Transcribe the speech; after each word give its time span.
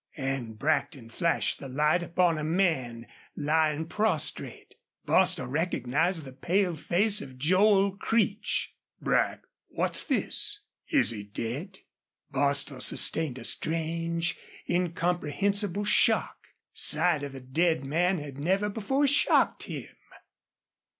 And 0.17 0.57
Brackton 0.57 1.11
flashed 1.11 1.59
the 1.59 1.67
light 1.67 2.01
upon 2.01 2.39
a 2.39 2.43
man 2.43 3.05
lying 3.35 3.85
prostrate. 3.85 4.73
Bostil 5.05 5.45
recognized 5.45 6.23
the 6.23 6.33
pale 6.33 6.75
face 6.75 7.21
of 7.21 7.37
Joel 7.37 7.97
Creech. 7.97 8.75
"Brack!... 8.99 9.43
What's 9.67 10.03
this? 10.03 10.61
Is 10.87 11.11
he 11.11 11.21
dead?" 11.21 11.81
Bostil 12.31 12.81
sustained 12.81 13.37
a 13.37 13.43
strange, 13.43 14.39
incomprehensible 14.67 15.85
shock. 15.85 16.47
Sight 16.73 17.21
of 17.21 17.35
a 17.35 17.39
dead 17.39 17.85
man 17.85 18.17
had 18.17 18.39
never 18.39 18.69
before 18.69 19.05
shocked 19.05 19.61
him. 19.65 19.95